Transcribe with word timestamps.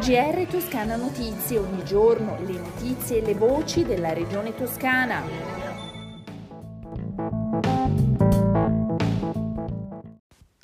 GR 0.00 0.46
Toscana 0.50 0.96
Notizie, 0.96 1.58
ogni 1.58 1.84
giorno 1.84 2.38
le 2.46 2.54
notizie 2.54 3.18
e 3.18 3.20
le 3.20 3.34
voci 3.34 3.84
della 3.84 4.14
regione 4.14 4.54
toscana. 4.54 5.22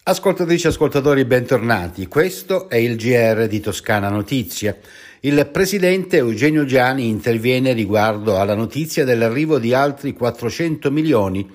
Ascoltatrici 0.05 0.65
e 0.65 0.69
ascoltatori, 0.71 1.27
bentornati. 1.27 2.07
Questo 2.07 2.71
è 2.71 2.77
il 2.77 2.97
GR 2.97 3.47
di 3.47 3.61
Toscana 3.61 4.09
Notizie. 4.09 4.81
Il 5.21 5.47
presidente 5.53 6.17
Eugenio 6.17 6.65
Giani 6.65 7.07
interviene 7.07 7.75
riguardo 7.75 8.41
alla 8.41 8.55
notizia 8.55 9.05
dell'arrivo 9.05 9.59
di 9.59 9.75
altri 9.75 10.15
400 10.15 10.91
milioni 10.91 11.47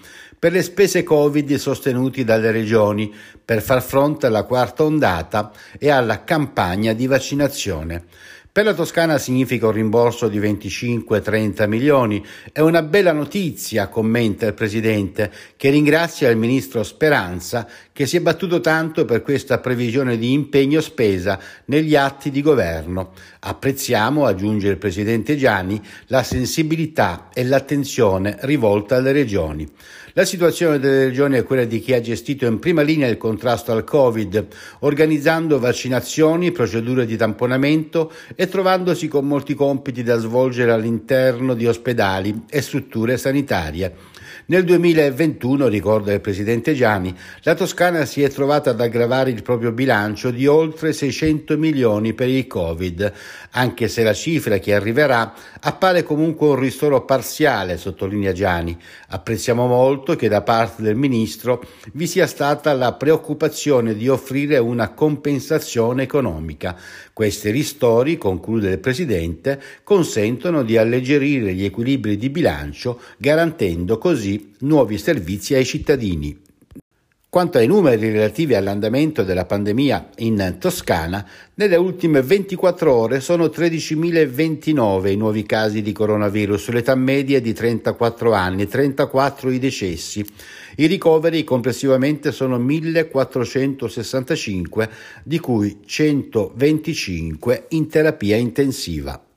per 0.42 0.54
le 0.54 0.64
spese 0.64 1.04
Covid 1.04 1.54
sostenuti 1.58 2.23
dalle 2.23 2.50
regioni 2.50 3.14
per 3.46 3.62
far 3.62 3.80
fronte 3.80 4.26
alla 4.26 4.41
quarta 4.41 4.84
ondata 4.84 5.52
e 5.77 5.91
alla 5.91 6.23
campagna 6.23 6.94
di 6.94 7.05
vaccinazione. 7.05 8.05
Per 8.54 8.66
la 8.66 8.73
Toscana 8.73 9.18
significa 9.18 9.68
un 9.68 9.72
rimborso 9.72 10.28
di 10.28 10.38
25-30 10.38 11.70
milioni. 11.70 12.22
È 12.52 12.59
una 12.59 12.82
bella 12.82 13.14
notizia, 13.14 13.88
commenta 13.88 14.46
il 14.46 14.54
Presidente, 14.54 15.32
che 15.55 15.70
ringrazia 15.70 16.30
il 16.30 16.36
Ministro 16.36 16.84
Speranza 16.84 17.66
che 17.94 18.06
si 18.06 18.18
è 18.18 18.20
battuto 18.20 18.59
tanto 18.59 19.06
per 19.06 19.22
questa 19.22 19.59
previsione 19.59 20.18
di 20.18 20.34
impegno 20.34 20.82
spesa 20.82 21.40
negli 21.66 21.95
atti 21.95 22.30
di 22.30 22.42
governo. 22.42 23.14
Apprezziamo, 23.40 24.26
aggiunge 24.26 24.68
il 24.68 24.78
Presidente 24.78 25.38
Gianni, 25.38 25.81
la 26.08 26.22
sensibilità 26.22 27.30
e 27.34 27.45
l'attenzione 27.45 28.38
rivolta 28.42 28.98
alle 28.98 29.14
regioni. 29.14 29.66
La 30.14 30.26
situazione 30.26 30.78
delle 30.78 31.06
regioni 31.06 31.38
è 31.38 31.44
quella 31.44 31.64
di 31.64 31.80
chi 31.80 31.94
ha 31.94 32.02
gestito 32.02 32.45
in 32.45 32.59
prima 32.59 32.81
linea 32.81 33.08
il 33.08 33.16
contrasto 33.16 33.72
al 33.72 33.86
Covid, 33.86 34.45
organizzando 34.80 35.58
vaccinazioni, 35.58 36.52
procedure 36.52 37.06
di 37.06 37.16
tamponamento 37.16 38.12
e 38.42 38.47
trovandosi 38.47 39.08
con 39.08 39.28
molti 39.28 39.53
compiti 39.53 40.02
da 40.02 40.17
svolgere 40.17 40.72
all'interno 40.72 41.53
di 41.53 41.67
ospedali 41.67 42.45
e 42.50 42.59
strutture 42.64 43.16
sanitarie. 43.16 43.95
Nel 44.52 44.66
2021, 44.66 45.69
ricorda 45.69 46.11
il 46.11 46.19
presidente 46.19 46.73
Gianni, 46.73 47.16
la 47.44 47.55
Toscana 47.55 48.03
si 48.03 48.21
è 48.21 48.30
trovata 48.30 48.71
ad 48.71 48.81
aggravare 48.81 49.30
il 49.30 49.44
proprio 49.44 49.71
bilancio 49.71 50.30
di 50.30 50.45
oltre 50.45 50.91
600 50.91 51.57
milioni 51.57 52.13
per 52.13 52.27
il 52.27 52.47
Covid, 52.47 53.13
anche 53.52 53.88
se 53.88 54.03
la 54.03 54.11
cifra 54.11 54.57
che 54.57 54.73
arriverà 54.73 55.33
appare 55.61 56.03
comunque 56.03 56.49
un 56.49 56.59
ristoro 56.59 57.05
parziale, 57.05 57.77
sottolinea 57.77 58.33
Gianni. 58.33 58.77
Apprezziamo 59.07 59.67
molto 59.67 60.17
che 60.17 60.27
da 60.27 60.41
parte 60.41 60.81
del 60.81 60.97
ministro 60.97 61.63
vi 61.94 62.05
sia 62.05 62.27
stata 62.27 62.73
la 62.73 62.91
preoccupazione 62.91 63.95
di 63.95 64.09
offrire 64.09 64.57
una 64.57 64.89
compensazione 64.89 66.03
economica. 66.03 66.75
Questi 67.13 67.52
ristori, 67.52 68.17
conclude 68.17 68.72
il 68.72 68.79
presidente, 68.79 69.61
consentono 69.85 70.63
di 70.63 70.75
alleggerire 70.75 71.53
gli 71.53 71.63
equilibri 71.63 72.17
di 72.17 72.29
bilancio, 72.29 72.99
garantendo 73.17 73.97
così 73.97 74.39
nuovi 74.59 74.97
servizi 74.97 75.53
ai 75.53 75.66
cittadini. 75.66 76.50
Quanto 77.31 77.59
ai 77.59 77.67
numeri 77.67 78.11
relativi 78.11 78.56
all'andamento 78.56 79.23
della 79.23 79.45
pandemia 79.45 80.09
in 80.17 80.58
Toscana, 80.59 81.25
nelle 81.53 81.78
ultime 81.78 82.22
24 82.22 82.94
ore 82.94 83.22
sono 83.22 83.45
13.029 83.45 85.09
i 85.09 85.16
nuovi 85.16 85.44
casi 85.44 85.81
di 85.81 85.94
coronavirus, 85.94 86.72
l'età 86.72 86.94
media 86.95 87.38
è 87.38 87.42
di 87.42 87.53
34 87.53 88.34
anni, 88.34 88.67
34 88.67 89.50
i 89.50 89.59
decessi. 89.59 90.25
I 90.75 90.88
ricoveri 90.88 91.45
complessivamente 91.45 92.34
sono 92.34 92.59
1.465, 92.59 94.89
di 95.23 95.39
cui 95.39 95.80
125 95.86 97.67
in 97.69 97.88
terapia 97.88 98.36
intensiva. 98.36 99.31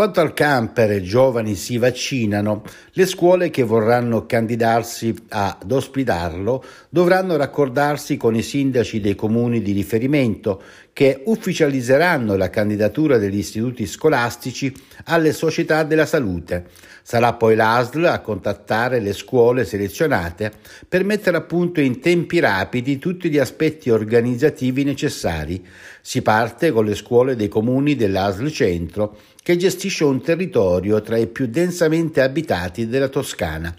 Quanto 0.00 0.22
al 0.22 0.32
camper, 0.32 1.02
giovani 1.02 1.54
si 1.54 1.76
vaccinano, 1.76 2.62
le 2.92 3.04
scuole 3.04 3.50
che 3.50 3.64
vorranno 3.64 4.24
candidarsi 4.24 5.14
ad 5.28 5.70
ospitarlo 5.70 6.64
dovranno 6.88 7.36
raccordarsi 7.36 8.16
con 8.16 8.34
i 8.34 8.40
sindaci 8.40 8.98
dei 8.98 9.14
comuni 9.14 9.60
di 9.60 9.72
riferimento 9.72 10.62
che 10.94 11.20
ufficializzeranno 11.26 12.34
la 12.36 12.48
candidatura 12.48 13.18
degli 13.18 13.36
istituti 13.36 13.84
scolastici 13.84 14.74
alle 15.04 15.34
società 15.34 15.82
della 15.82 16.06
salute. 16.06 16.68
Sarà 17.10 17.32
poi 17.32 17.56
l'ASL 17.56 18.04
a 18.04 18.20
contattare 18.20 19.00
le 19.00 19.12
scuole 19.12 19.64
selezionate 19.64 20.52
per 20.88 21.02
mettere 21.02 21.38
a 21.38 21.40
punto 21.40 21.80
in 21.80 21.98
tempi 21.98 22.38
rapidi 22.38 23.00
tutti 23.00 23.28
gli 23.28 23.38
aspetti 23.38 23.90
organizzativi 23.90 24.84
necessari. 24.84 25.66
Si 26.00 26.22
parte 26.22 26.70
con 26.70 26.84
le 26.84 26.94
scuole 26.94 27.34
dei 27.34 27.48
comuni 27.48 27.96
dell'ASL 27.96 28.48
Centro 28.52 29.16
che 29.42 29.56
gestisce 29.56 30.04
un 30.04 30.22
territorio 30.22 31.00
tra 31.00 31.16
i 31.16 31.26
più 31.26 31.48
densamente 31.48 32.20
abitati 32.20 32.86
della 32.86 33.08
Toscana. 33.08 33.74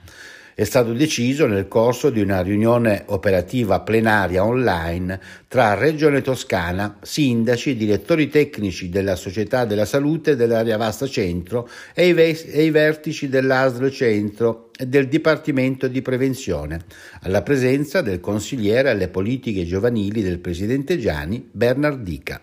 È 0.54 0.64
stato 0.66 0.92
deciso 0.94 1.48
nel 1.48 1.68
corso 1.68 2.10
di 2.10 2.20
una 2.20 2.42
riunione 2.42 3.04
operativa 3.08 3.80
plenaria 3.80 4.44
online 4.44 5.20
tra 5.48 5.76
Regione 5.76 6.22
Toscana, 6.22 6.98
sindaci, 7.02 7.76
direttori 7.76 8.28
tecnici 8.28 8.90
della 8.90 9.16
Società 9.16 9.64
della 9.64 9.86
Salute 9.86 10.36
dell'area 10.36 10.78
Vasta 10.78 11.08
Centro 11.08 11.70
e 11.94 12.08
i, 12.08 12.14
ve- 12.14 12.44
e 12.46 12.66
i 12.66 12.70
vertici 12.70 13.30
dell'ASL 13.30 13.90
Centro 13.92 14.72
e 14.78 14.88
del 14.88 15.08
Dipartimento 15.08 15.88
di 15.88 16.02
Prevenzione, 16.02 16.82
alla 17.22 17.42
presenza 17.44 18.02
del 18.02 18.20
consigliere 18.20 18.90
alle 18.90 19.08
politiche 19.08 19.66
giovanili 19.66 20.22
del 20.22 20.40
Presidente 20.40 20.98
Gianni, 20.98 21.48
Bernardica. 21.50 22.42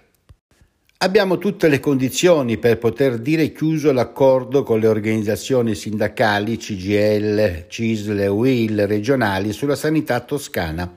Abbiamo 1.01 1.39
tutte 1.39 1.69
le 1.69 1.79
condizioni 1.79 2.59
per 2.59 2.77
poter 2.79 3.19
dire 3.19 3.53
chiuso 3.53 3.93
l'accordo 3.93 4.65
con 4.65 4.81
le 4.81 4.89
organizzazioni 4.89 5.77
sindacali 5.77 6.57
CGL, 6.57 7.67
CISL 7.69 8.19
e 8.19 8.27
UIL 8.27 8.85
regionali 8.85 9.53
sulla 9.53 9.77
sanità 9.77 10.19
toscana, 10.19 10.93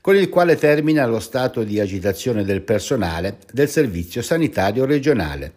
con 0.00 0.16
il 0.16 0.30
quale 0.30 0.56
termina 0.56 1.06
lo 1.06 1.20
stato 1.20 1.62
di 1.62 1.78
agitazione 1.78 2.42
del 2.42 2.62
personale 2.62 3.38
del 3.52 3.68
Servizio 3.68 4.20
Sanitario 4.20 4.84
Regionale. 4.84 5.52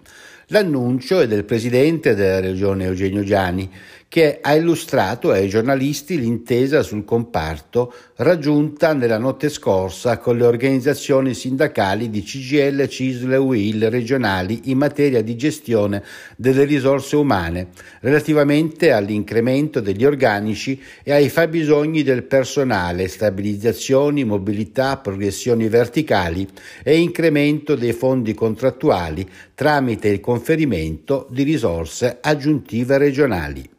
L'annuncio 0.51 1.19
è 1.19 1.27
del 1.27 1.45
Presidente 1.45 2.15
della 2.15 2.39
Regione 2.39 2.85
Eugenio 2.85 3.23
Gianni, 3.23 3.69
che 4.09 4.39
ha 4.41 4.55
illustrato 4.55 5.29
ai 5.29 5.47
giornalisti 5.47 6.19
l'intesa 6.19 6.81
sul 6.81 7.05
comparto 7.05 7.93
raggiunta 8.15 8.93
nella 8.93 9.19
notte 9.19 9.49
scorsa 9.49 10.17
con 10.17 10.35
le 10.35 10.45
organizzazioni 10.45 11.35
sindacali 11.35 12.09
di 12.09 12.23
CGL, 12.23 12.87
CISL 12.87 13.33
e 13.33 13.37
UIL 13.37 13.89
regionali 13.91 14.61
in 14.65 14.79
materia 14.79 15.21
di 15.21 15.35
gestione 15.35 16.03
delle 16.35 16.63
risorse 16.63 17.15
umane, 17.17 17.67
relativamente 17.99 18.91
all'incremento 18.91 19.79
degli 19.79 20.03
organici 20.03 20.81
e 21.03 21.11
ai 21.11 21.29
fabbisogni 21.29 22.01
del 22.01 22.23
personale, 22.23 23.07
stabilizzazioni, 23.07 24.23
mobilità, 24.23 24.97
progressioni 24.97 25.69
verticali 25.69 26.47
e 26.81 26.97
incremento 26.97 27.75
dei 27.75 27.93
fondi 27.93 28.33
contrattuali 28.33 29.29
tramite 29.53 30.07
il 30.07 30.19
conferimento 30.39 31.27
di 31.29 31.43
risorse 31.43 32.19
aggiuntive 32.21 32.97
regionali. 32.97 33.69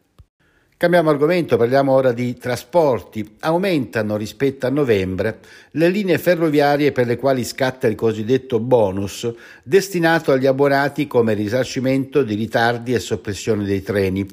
Cambiamo 0.77 1.11
argomento, 1.11 1.57
parliamo 1.57 1.91
ora 1.91 2.11
di 2.11 2.35
trasporti. 2.37 3.35
Aumentano 3.41 4.17
rispetto 4.17 4.65
a 4.65 4.71
novembre 4.71 5.39
le 5.71 5.89
linee 5.89 6.17
ferroviarie 6.17 6.91
per 6.91 7.05
le 7.05 7.17
quali 7.17 7.43
scatta 7.43 7.87
il 7.87 7.93
cosiddetto 7.95 8.59
bonus, 8.59 9.31
destinato 9.63 10.31
agli 10.31 10.47
abbonati 10.47 11.05
come 11.05 11.33
risarcimento 11.33 12.23
di 12.23 12.33
ritardi 12.33 12.93
e 12.93 12.99
soppressione 12.99 13.63
dei 13.63 13.83
treni. 13.83 14.25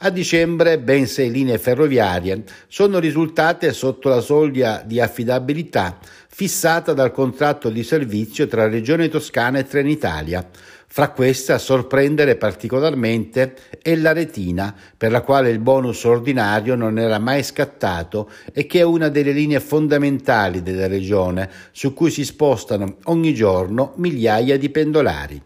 A 0.00 0.10
dicembre 0.10 0.78
ben 0.78 1.06
sei 1.06 1.30
linee 1.30 1.58
ferroviarie 1.58 2.44
sono 2.68 3.00
risultate 3.00 3.72
sotto 3.72 4.08
la 4.08 4.20
soglia 4.20 4.82
di 4.84 5.00
affidabilità 5.00 5.98
fissata 6.28 6.92
dal 6.92 7.12
contratto 7.12 7.70
di 7.70 7.82
servizio 7.82 8.46
tra 8.46 8.68
Regione 8.68 9.08
Toscana 9.08 9.58
e 9.58 9.64
Trenitalia. 9.64 10.46
Fra 10.88 11.10
queste 11.10 11.52
a 11.52 11.58
sorprendere 11.58 12.36
particolarmente 12.36 13.54
è 13.82 13.94
la 13.96 14.12
retina, 14.12 14.74
per 14.96 15.10
la 15.10 15.20
quale 15.20 15.50
il 15.50 15.58
bonus 15.58 16.04
ordinario 16.04 16.74
non 16.74 16.98
era 16.98 17.18
mai 17.18 17.42
scattato 17.42 18.30
e 18.52 18.66
che 18.66 18.78
è 18.78 18.82
una 18.82 19.08
delle 19.08 19.32
linee 19.32 19.60
fondamentali 19.60 20.62
della 20.62 20.86
regione, 20.86 21.50
su 21.72 21.92
cui 21.92 22.10
si 22.10 22.24
spostano 22.24 22.96
ogni 23.04 23.34
giorno 23.34 23.92
migliaia 23.96 24.56
di 24.56 24.70
pendolari. 24.70 25.42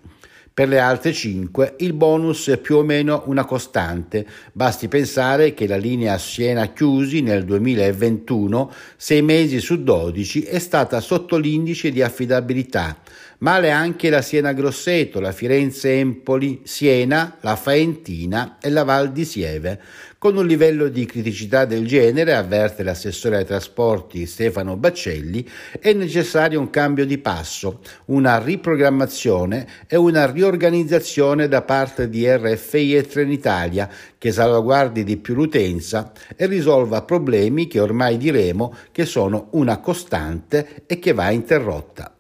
Per 0.53 0.69
le 0.69 0.79
altre 0.79 1.13
cinque 1.15 1.75
il 1.79 1.95
bonus 1.95 2.49
è 2.49 2.59
più 2.59 2.77
o 2.77 2.83
meno 2.83 3.23
una 3.27 3.47
costante, 3.47 4.27
basti 4.53 4.89
pensare 4.89 5.55
che 5.55 5.67
la 5.67 5.77
linea 5.77 6.19
Siena-Chiusi 6.19 7.23
nel 7.23 7.45
2021, 7.45 8.71
sei 8.97 9.23
mesi 9.23 9.59
su 9.59 9.83
12, 9.83 10.43
è 10.43 10.59
stata 10.59 11.01
sotto 11.01 11.39
l'indice 11.39 11.91
di 11.91 12.03
affidabilità, 12.03 12.99
Male 13.41 13.71
anche 13.71 14.11
la 14.11 14.21
Siena-Grosseto, 14.21 15.19
la 15.19 15.33
Firenze-Empoli, 15.33 16.61
Siena, 16.65 17.39
la 17.41 17.57
Faentina 17.57 18.59
e 18.61 18.69
la 18.69 18.85
Val 18.85 19.13
di 19.13 19.25
Sieve. 19.25 19.81
Con 20.19 20.37
un 20.37 20.47
livello 20.47 20.89
di 20.89 21.07
criticità 21.07 21.65
del 21.65 21.87
genere, 21.87 22.35
avverte 22.35 22.83
l'assessore 22.83 23.39
ai 23.39 23.47
trasporti 23.47 24.27
Stefano 24.27 24.77
Baccelli, 24.77 25.49
è 25.81 25.95
necessario 25.95 26.61
un 26.61 26.69
cambio 26.69 27.07
di 27.07 27.17
passo, 27.17 27.81
una 28.07 28.39
riprogrammazione 28.39 29.67
e 29.87 29.97
una 29.97 30.31
riorganizzazione 30.31 31.49
da 31.49 31.63
parte 31.63 32.11
di 32.11 32.31
RFI 32.31 32.97
e 32.97 33.07
Trenitalia 33.07 33.89
che 34.19 34.33
salvaguardi 34.33 35.03
di 35.03 35.17
più 35.17 35.33
l'utenza 35.33 36.13
e 36.37 36.45
risolva 36.45 37.01
problemi 37.01 37.69
che 37.69 37.81
ormai 37.81 38.19
diremo 38.19 38.75
che 38.93 39.07
sono 39.07 39.49
una 39.53 39.79
costante 39.79 40.83
e 40.85 40.99
che 40.99 41.15
va 41.15 41.31
interrotta. 41.31 42.17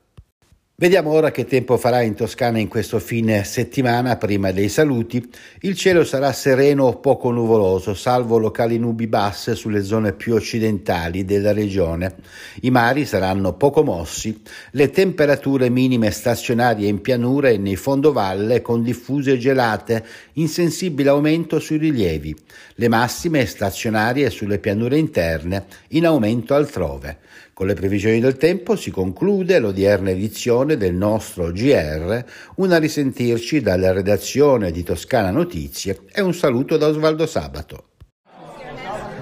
Vediamo 0.81 1.11
ora 1.11 1.31
che 1.31 1.45
tempo 1.45 1.77
farà 1.77 2.01
in 2.01 2.15
Toscana 2.15 2.59
in 2.59 2.67
questo 2.67 3.01
fine 3.01 3.45
settimana, 3.45 4.17
prima 4.17 4.51
dei 4.51 4.71
saluti. 4.71 5.23
Il 5.61 5.77
cielo 5.77 6.05
sarà 6.05 6.33
sereno 6.33 6.85
o 6.85 6.97
poco 7.01 7.31
nuvoloso, 7.31 7.93
salvo 7.93 8.39
locali 8.39 8.79
nubi 8.79 9.07
basse 9.07 9.55
sulle 9.55 9.85
zone 9.85 10.15
più 10.15 10.33
occidentali 10.33 11.27
della 11.27 11.53
regione. 11.53 12.15
I 12.63 12.71
mari 12.71 13.05
saranno 13.05 13.53
poco 13.59 13.85
mossi, 13.85 14.41
le 14.71 14.89
temperature 14.89 15.69
minime 15.69 16.11
stazionarie 16.11 16.89
in 16.89 17.03
pianura 17.03 17.51
e 17.51 17.59
nei 17.59 17.77
fondovalle 17.77 18.63
con 18.63 18.83
diffuse 18.83 19.37
gelate, 19.37 20.03
in 20.41 20.49
sensibile 20.49 21.11
aumento 21.11 21.61
sui 21.61 21.77
rilievi. 21.77 22.35
Le 22.75 22.89
massime 22.89 23.47
stazionarie 23.47 24.31
sulle 24.31 24.59
pianure 24.59 24.99
interne, 24.99 25.67
in 25.89 26.07
aumento 26.07 26.55
altrove. 26.55 27.19
Con 27.53 27.67
le 27.67 27.75
previsioni 27.75 28.21
del 28.21 28.37
tempo 28.37 28.75
si 28.75 28.91
conclude 28.91 29.59
l'odierna 29.59 30.11
edizione 30.11 30.77
del 30.77 30.95
nostro 30.95 31.53
GR, 31.53 32.25
una 32.57 32.79
risentirci 32.79 33.61
dalla 33.61 33.93
redazione 33.93 34.71
di 34.73 34.83
Toscana 34.83 35.31
Notizie 35.31 36.01
e 36.11 36.23
un 36.23 36.33
saluto 36.33 36.77
da 36.77 36.87
Osvaldo 36.87 37.27
Sabato. 37.27 37.85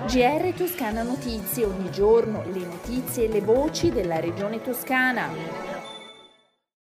GR 0.06 0.52
Toscana 0.56 1.02
Notizie, 1.02 1.64
ogni 1.64 1.90
giorno 1.90 2.44
le 2.50 2.64
notizie 2.64 3.24
e 3.24 3.28
le 3.28 3.40
voci 3.40 3.90
della 3.90 4.20
regione 4.20 4.62
toscana. 4.62 5.77